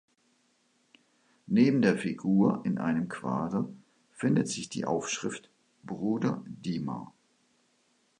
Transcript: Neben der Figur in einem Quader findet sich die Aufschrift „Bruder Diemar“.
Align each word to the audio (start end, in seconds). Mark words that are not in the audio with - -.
Neben 1.45 1.83
der 1.83 1.95
Figur 1.95 2.61
in 2.65 2.79
einem 2.79 3.07
Quader 3.07 3.69
findet 4.13 4.47
sich 4.47 4.67
die 4.67 4.85
Aufschrift 4.85 5.51
„Bruder 5.83 6.43
Diemar“. 6.47 7.13